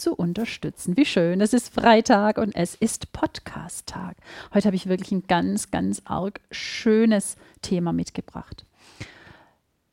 [0.00, 0.96] zu unterstützen.
[0.96, 4.16] Wie schön, es ist Freitag und es ist Podcast-Tag.
[4.54, 8.64] Heute habe ich wirklich ein ganz, ganz arg schönes Thema mitgebracht.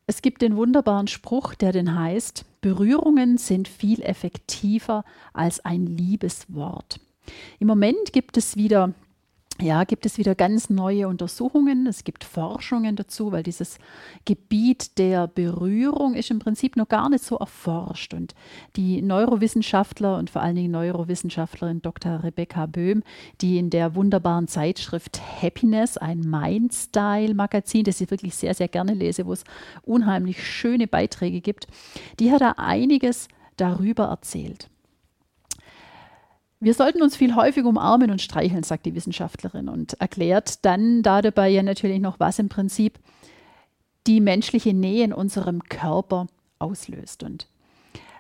[0.08, 7.02] Es gibt den wunderbaren Spruch, der den heißt, Berührungen sind viel effektiver als ein Liebeswort.
[7.60, 8.94] Im Moment gibt es wieder
[9.62, 11.88] ja, gibt es wieder ganz neue Untersuchungen.
[11.88, 13.80] Es gibt Forschungen dazu, weil dieses
[14.26, 18.14] Gebiet der Berührung ist im Prinzip noch gar nicht so erforscht.
[18.14, 18.36] Und
[18.76, 22.24] die Neurowissenschaftler und vor allen Dingen Neurowissenschaftlerin Dr.
[22.24, 23.04] Rebecca Böhm,
[23.42, 29.26] die in der wunderbaren Zeitschrift Happiness, ein Mindstyle-Magazin, das ich wirklich sehr, sehr gerne lese,
[29.26, 29.44] wo es
[29.84, 31.68] unheimlich schöne Beiträge gibt,
[32.20, 33.28] die hat da einiges
[33.58, 34.70] darüber erzählt.
[36.60, 41.22] Wir sollten uns viel häufiger umarmen und streicheln, sagt die Wissenschaftlerin und erklärt dann da
[41.22, 43.00] dabei ja natürlich noch, was im Prinzip
[44.08, 46.28] die menschliche Nähe in unserem Körper
[46.58, 47.22] auslöst.
[47.22, 47.48] Und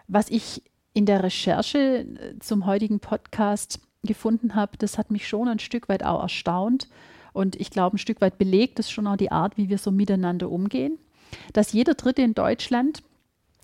[0.07, 0.61] was ich
[0.93, 5.89] in der Recherche äh, zum heutigen Podcast gefunden habe, das hat mich schon ein Stück
[5.89, 6.87] weit auch erstaunt
[7.33, 9.91] und ich glaube ein Stück weit belegt das schon auch die Art, wie wir so
[9.91, 10.97] miteinander umgehen,
[11.53, 13.03] dass jeder Dritte in Deutschland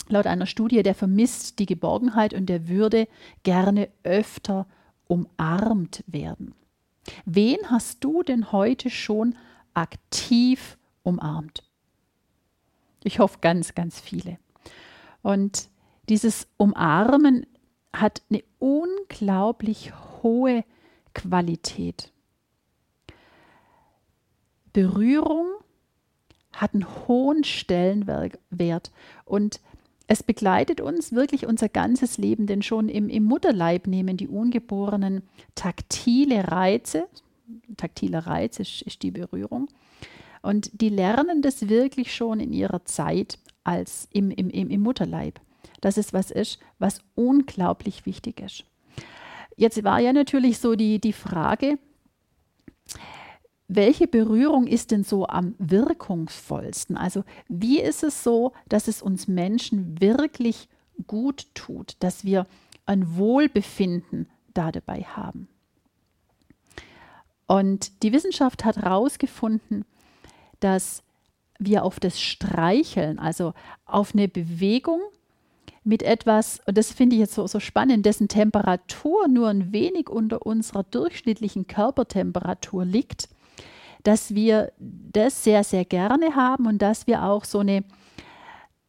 [0.07, 3.07] laut einer Studie, der vermisst die Geborgenheit und der würde
[3.43, 4.67] gerne öfter
[5.07, 6.55] umarmt werden.
[7.25, 9.35] Wen hast du denn heute schon
[9.73, 11.63] aktiv umarmt?
[13.03, 14.37] Ich hoffe ganz, ganz viele.
[15.21, 15.69] Und
[16.09, 17.45] dieses Umarmen
[17.93, 20.63] hat eine unglaublich hohe
[21.13, 22.11] Qualität.
[24.71, 25.47] Berührung
[26.51, 28.91] hat einen hohen Stellenwert
[29.25, 29.59] und
[30.13, 35.23] es begleitet uns wirklich unser ganzes Leben, denn schon im, im Mutterleib nehmen die Ungeborenen
[35.55, 37.07] taktile Reize,
[37.77, 39.67] taktile Reiz ist, ist die Berührung,
[40.43, 45.39] und die lernen das wirklich schon in ihrer Zeit als im, im, im, Mutterleib.
[45.81, 48.65] Dass es was ist, was unglaublich wichtig ist.
[49.55, 51.79] Jetzt war ja natürlich so die, die Frage,
[53.67, 56.97] welche Berührung ist denn so am wirkungsvollsten?
[56.97, 60.67] Also wie ist es so, dass es uns Menschen wirklich
[61.07, 62.45] gut tut, dass wir
[62.85, 65.47] ein Wohlbefinden da dabei haben?
[67.47, 69.85] Und die Wissenschaft hat herausgefunden,
[70.59, 71.03] dass
[71.59, 73.53] wir auf das Streicheln, also
[73.85, 75.01] auf eine Bewegung
[75.83, 80.09] mit etwas, und das finde ich jetzt so, so spannend, dessen Temperatur nur ein wenig
[80.09, 83.29] unter unserer durchschnittlichen Körpertemperatur liegt,
[84.03, 87.83] dass wir das sehr, sehr gerne haben und dass wir auch so eine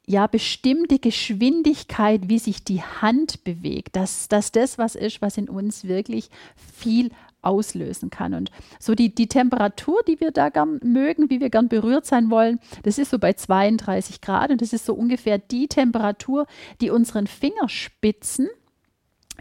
[0.06, 5.48] ja, bestimmte Geschwindigkeit, wie sich die Hand bewegt, dass, dass das was ist, was in
[5.48, 7.10] uns wirklich viel
[7.40, 8.34] auslösen kann.
[8.34, 12.30] Und so die, die Temperatur, die wir da gern mögen, wie wir gern berührt sein
[12.30, 16.46] wollen, das ist so bei 32 Grad und das ist so ungefähr die Temperatur,
[16.80, 18.48] die unseren Fingerspitzen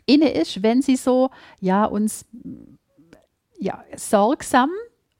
[0.05, 1.29] inne ist, wenn sie so,
[1.59, 2.25] ja, uns
[3.57, 4.69] ja, sorgsam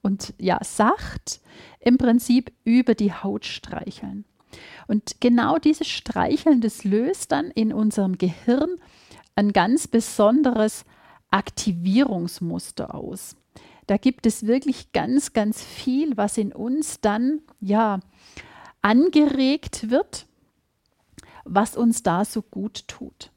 [0.04, 1.40] und ja, sacht
[1.80, 4.24] im Prinzip über die Haut streicheln.
[4.86, 8.76] Und genau dieses Streicheln, das löst dann in unserem Gehirn
[9.34, 10.84] ein ganz besonderes
[11.30, 13.34] Aktivierungsmuster aus.
[13.86, 18.00] Da gibt es wirklich ganz, ganz viel, was in uns dann ja
[18.82, 20.26] angeregt wird,
[21.44, 23.30] was uns da so gut tut.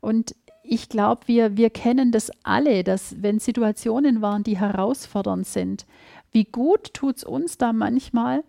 [0.00, 5.86] Und ich glaube, wir, wir kennen das alle, dass wenn Situationen waren, die herausfordernd sind,
[6.32, 8.44] wie gut tut es uns da manchmal,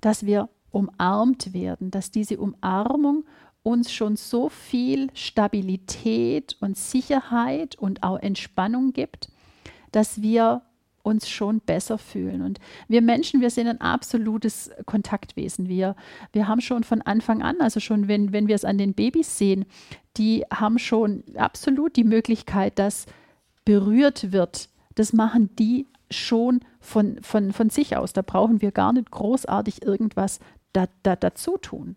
[0.00, 3.24] dass wir umarmt werden, dass diese Umarmung
[3.62, 9.30] uns schon so viel Stabilität und Sicherheit und auch Entspannung gibt,
[9.90, 10.62] dass wir
[11.04, 12.42] uns schon besser fühlen.
[12.42, 12.58] Und
[12.88, 15.68] wir Menschen, wir sind ein absolutes Kontaktwesen.
[15.68, 15.94] Wir,
[16.32, 19.38] wir haben schon von Anfang an, also schon wenn, wenn wir es an den Babys
[19.38, 19.66] sehen,
[20.16, 23.06] die haben schon absolut die Möglichkeit, dass
[23.64, 24.68] berührt wird.
[24.94, 28.12] Das machen die schon von, von, von sich aus.
[28.12, 30.40] Da brauchen wir gar nicht großartig irgendwas
[30.72, 31.96] da, da, dazu tun.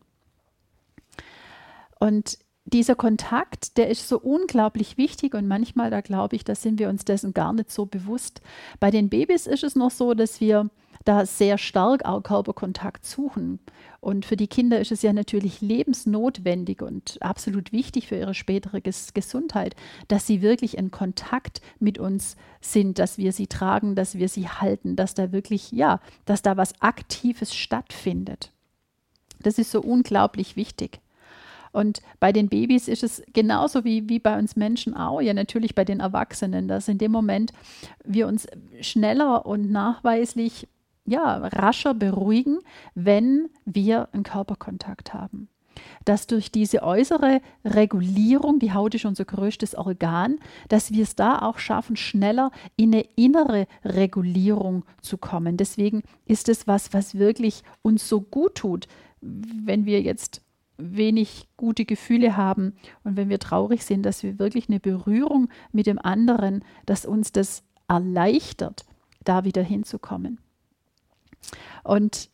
[2.00, 2.38] Und
[2.74, 6.90] dieser Kontakt, der ist so unglaublich wichtig und manchmal, da glaube ich, da sind wir
[6.90, 8.42] uns dessen gar nicht so bewusst.
[8.80, 10.70] Bei den Babys ist es noch so, dass wir
[11.06, 13.60] da sehr stark auch Körperkontakt suchen.
[14.02, 18.82] Und für die Kinder ist es ja natürlich lebensnotwendig und absolut wichtig für ihre spätere
[18.82, 19.76] Ges Gesundheit,
[20.10, 24.50] dass sie wirklich in Kontakt mit uns sind, dass wir sie tragen, dass wir sie
[24.50, 28.52] halten, dass da wirklich, ja, dass da was Aktives stattfindet.
[29.42, 31.00] Das ist so unglaublich wichtig.
[31.72, 35.76] Und bei den Babys ist es genauso wie, wie bei uns Menschen auch, ja natürlich
[35.76, 37.52] bei den Erwachsenen, dass in dem Moment
[38.04, 38.48] wir uns
[38.82, 40.68] schneller und nachweislich
[41.08, 42.60] ja, rascher beruhigen,
[42.94, 45.48] wenn wir einen Körperkontakt haben.
[46.06, 50.40] Dass durch diese äußere Regulierung, die Haut ist unser größtes Organ,
[50.70, 55.56] dass wir es da auch schaffen, schneller in eine innere Regulierung zu kommen.
[55.56, 58.88] Deswegen ist es was, was wirklich uns so gut tut,
[59.22, 60.42] wenn wir jetzt
[60.78, 65.88] wenig gute Gefühle haben und wenn wir traurig sind, dass wir wirklich eine Berührung mit
[65.88, 68.86] dem anderen, dass uns das erleichtert,
[69.24, 70.40] da wieder hinzukommen.
[71.84, 72.30] Und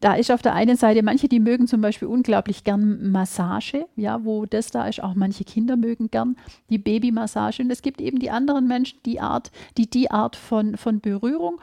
[0.00, 4.22] da ist auf der einen Seite, manche, die mögen zum Beispiel unglaublich gern Massage, ja,
[4.22, 6.36] wo das da ist, auch manche Kinder mögen gern
[6.68, 7.62] die Babymassage.
[7.62, 11.58] Und es gibt eben die anderen Menschen, die Art, die die Art von, von Berührung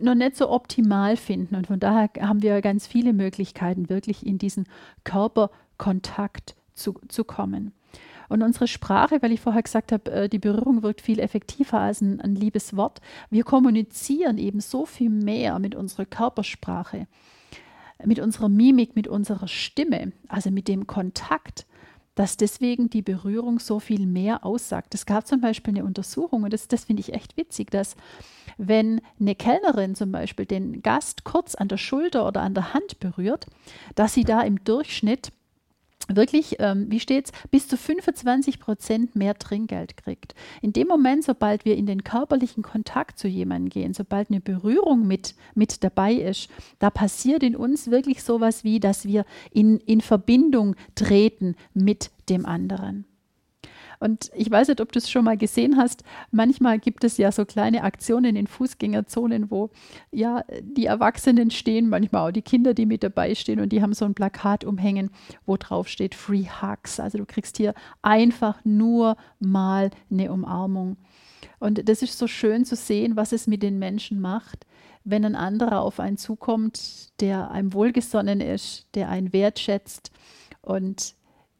[0.00, 1.54] noch nicht so optimal finden.
[1.56, 4.66] Und von daher haben wir ganz viele Möglichkeiten, wirklich in diesen
[5.04, 7.72] Körperkontakt zu, zu kommen.
[8.28, 12.00] Und unsere Sprache, weil ich vorher gesagt habe, äh, die Berührung wirkt viel effektiver als
[12.00, 13.00] ein, ein liebes Wort.
[13.30, 17.06] Wir kommunizieren eben so viel mehr mit unserer Körpersprache,
[18.04, 21.66] mit unserer Mimik, mit unserer Stimme, also mit dem Kontakt,
[22.16, 24.94] dass deswegen die Berührung so viel mehr aussagt.
[24.94, 27.94] Es gab zum Beispiel eine Untersuchung, und das, das finde ich echt witzig, dass
[28.58, 32.98] wenn eine Kellnerin zum Beispiel den Gast kurz an der Schulter oder an der Hand
[32.98, 33.46] berührt,
[33.94, 35.30] dass sie da im Durchschnitt
[36.08, 40.34] wirklich, ähm, wie steht's, bis zu 25 Prozent mehr Trinkgeld kriegt.
[40.62, 45.06] In dem Moment, sobald wir in den körperlichen Kontakt zu jemandem gehen, sobald eine Berührung
[45.06, 46.48] mit, mit dabei ist,
[46.78, 52.46] da passiert in uns wirklich sowas wie, dass wir in, in Verbindung treten mit dem
[52.46, 53.04] anderen.
[53.98, 56.04] Und ich weiß nicht, ob du es schon mal gesehen hast.
[56.30, 59.70] Manchmal gibt es ja so kleine Aktionen in Fußgängerzonen, wo
[60.10, 63.94] ja die Erwachsenen stehen, manchmal auch die Kinder, die mit dabei stehen und die haben
[63.94, 65.10] so ein Plakat umhängen,
[65.44, 67.00] wo drauf steht Free Hugs.
[67.00, 70.96] Also du kriegst hier einfach nur mal eine Umarmung.
[71.58, 74.66] Und das ist so schön zu sehen, was es mit den Menschen macht,
[75.04, 80.10] wenn ein anderer auf einen zukommt, der einem wohlgesonnen ist, der einen wertschätzt
[80.62, 81.14] und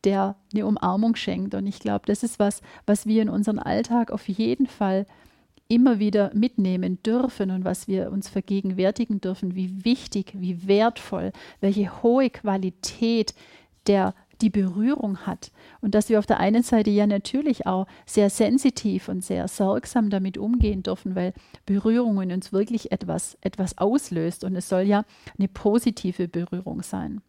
[0.04, 1.54] der eine Umarmung schenkt.
[1.54, 5.06] Und ich glaube, das ist was, was wir in unserem Alltag auf jeden Fall
[5.68, 12.02] immer wieder mitnehmen dürfen und was wir uns vergegenwärtigen dürfen, wie wichtig, wie wertvoll, welche
[12.02, 13.34] hohe Qualität
[13.86, 15.50] der die Berührung hat
[15.80, 20.10] und dass wir auf der einen Seite ja natürlich auch sehr sensitiv und sehr sorgsam
[20.10, 21.32] damit umgehen dürfen, weil
[21.64, 25.04] Berührung in uns wirklich etwas, etwas auslöst und es soll ja
[25.38, 27.22] eine positive Berührung sein.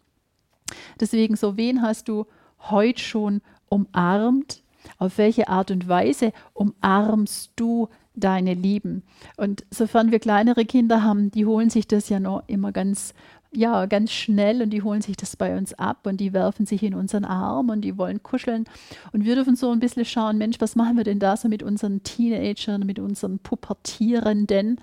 [1.00, 2.26] Deswegen, so wen hast du
[2.60, 4.62] heute schon umarmt?
[5.00, 9.04] Auf welche Art und Weise umarmst du deine Lieben?
[9.36, 13.14] Und sofern wir kleinere Kinder haben, die holen sich das ja noch immer ganz
[13.52, 16.84] ja, ganz schnell und die holen sich das bei uns ab und die werfen sich
[16.84, 18.66] in unseren Arm und die wollen kuscheln.
[19.14, 21.64] Und wir dürfen so ein bisschen schauen, Mensch, was machen wir denn da so mit
[21.64, 24.82] unseren Teenagern, mit unseren Pubertierenden?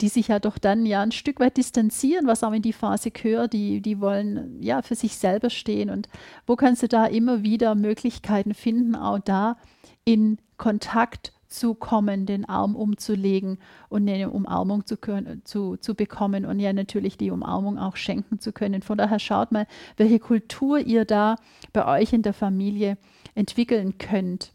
[0.00, 3.10] Die sich ja doch dann ja ein Stück weit distanzieren, was auch in die Phase
[3.10, 5.90] gehört, die, die wollen ja für sich selber stehen.
[5.90, 6.08] Und
[6.46, 9.56] wo kannst du da immer wieder Möglichkeiten finden, auch da
[10.04, 13.58] in Kontakt zu kommen, den Arm umzulegen
[13.88, 18.38] und eine Umarmung zu, können, zu, zu bekommen und ja natürlich die Umarmung auch schenken
[18.38, 18.82] zu können.
[18.82, 21.36] Von daher schaut mal, welche Kultur ihr da
[21.72, 22.98] bei euch in der Familie
[23.34, 24.52] entwickeln könnt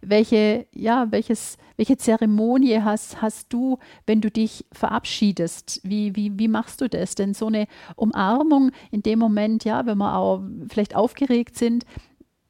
[0.00, 5.80] welche, ja, welches, welche Zeremonie hast, hast du, wenn du dich verabschiedest?
[5.84, 7.14] Wie, wie, wie machst du das?
[7.14, 7.66] Denn so eine
[7.96, 11.84] Umarmung in dem Moment, ja, wenn wir auch vielleicht aufgeregt sind,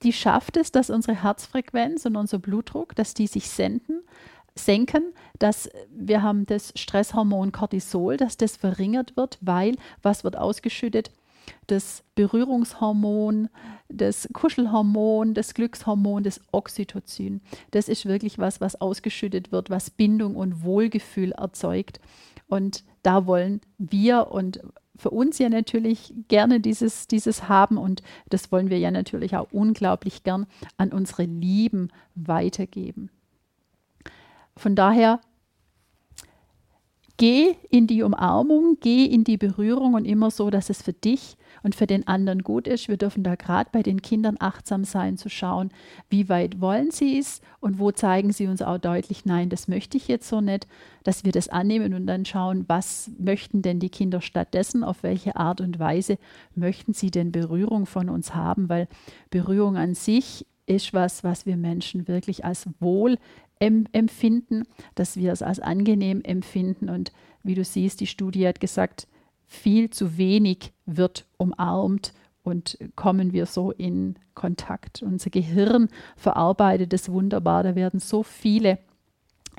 [0.02, 4.02] die schafft es, dass unsere Herzfrequenz und unser Blutdruck, dass die sich senden,
[4.54, 11.10] senken, dass wir haben das Stresshormon Cortisol, dass das verringert wird, weil was wird ausgeschüttet?
[11.66, 13.48] Das Berührungshormon,
[13.88, 17.40] das Kuschelhormon, das Glückshormon, das Oxytocin.
[17.70, 22.00] Das ist wirklich was, was ausgeschüttet wird, was Bindung und Wohlgefühl erzeugt.
[22.48, 24.60] Und da wollen wir und
[24.96, 29.46] für uns ja natürlich gerne dieses, dieses haben und das wollen wir ja natürlich auch
[29.52, 33.10] unglaublich gern an unsere Lieben weitergeben.
[34.56, 35.20] Von daher
[37.20, 41.36] Geh in die Umarmung, geh in die Berührung und immer so, dass es für dich
[41.64, 42.86] und für den anderen gut ist.
[42.86, 45.70] Wir dürfen da gerade bei den Kindern achtsam sein, zu schauen,
[46.10, 49.96] wie weit wollen sie es und wo zeigen sie uns auch deutlich, nein, das möchte
[49.96, 50.68] ich jetzt so nicht,
[51.02, 55.34] dass wir das annehmen und dann schauen, was möchten denn die Kinder stattdessen, auf welche
[55.34, 56.18] Art und Weise
[56.54, 58.86] möchten sie denn Berührung von uns haben, weil
[59.30, 63.16] Berührung an sich ist was, was wir Menschen wirklich als wohl
[63.60, 66.88] empfinden, dass wir es als angenehm empfinden.
[66.88, 67.12] Und
[67.42, 69.08] wie du siehst, die Studie hat gesagt,
[69.46, 72.12] viel zu wenig wird umarmt
[72.42, 75.02] und kommen wir so in Kontakt.
[75.02, 77.62] Unser Gehirn verarbeitet es wunderbar.
[77.62, 78.78] Da werden so viele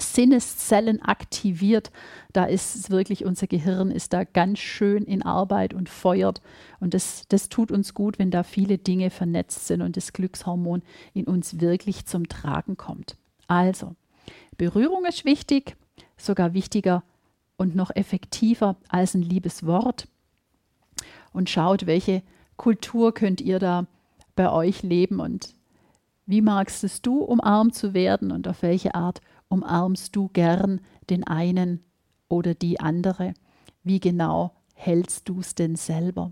[0.02, 1.92] Sinneszellen aktiviert.
[2.34, 6.42] Da ist es wirklich, unser Gehirn ist da ganz schön in Arbeit und feuert.
[6.80, 10.82] Und das, das tut uns gut, wenn da viele Dinge vernetzt sind und das Glückshormon
[11.14, 13.18] in uns wirklich zum Tragen kommt.
[13.50, 13.96] Also,
[14.58, 15.76] Berührung ist wichtig,
[16.18, 17.04] sogar wichtiger
[17.58, 20.08] und noch effektiver als ein liebes Wort.
[21.34, 22.22] Und schaut, welche
[22.58, 23.88] Kultur könnt ihr da
[24.36, 25.56] bei euch leben und
[26.28, 30.80] wie magst es du, umarmt zu werden und auf welche Art umarmst du gern
[31.10, 31.84] den einen
[32.28, 33.34] oder die andere?
[33.84, 36.32] Wie genau hältst du es denn selber?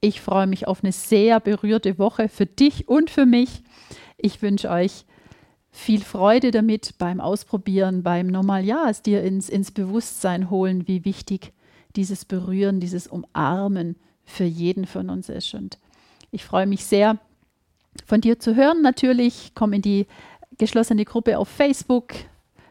[0.00, 3.64] Ich freue mich auf eine sehr berührte Woche für dich und für mich.
[4.18, 5.04] Ich wünsche euch
[5.74, 11.04] viel Freude damit beim Ausprobieren, beim nochmal, ja, es dir ins, ins Bewusstsein holen, wie
[11.04, 11.52] wichtig
[11.96, 15.52] dieses Berühren, dieses Umarmen für jeden von uns ist.
[15.52, 15.80] Und
[16.30, 17.18] ich freue mich sehr,
[18.06, 18.82] von dir zu hören.
[18.82, 20.06] Natürlich, komm in die
[20.58, 22.14] geschlossene Gruppe auf Facebook,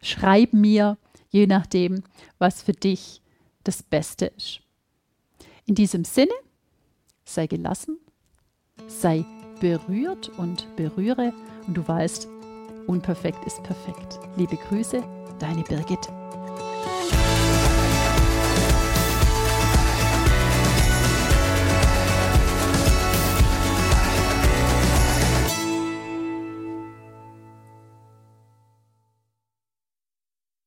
[0.01, 0.97] schreib mir,
[1.29, 2.03] je nachdem,
[2.39, 3.21] was für dich
[3.65, 4.61] das Beste ist.
[5.65, 6.31] In diesem Sinne,
[7.25, 7.97] sei gelassen,
[8.87, 9.25] sei
[9.59, 11.33] berührt und berühre
[11.67, 12.29] und du weißt,
[12.87, 14.19] Unperfekt ist perfekt.
[14.35, 15.03] Liebe Grüße,
[15.39, 16.09] deine Birgit.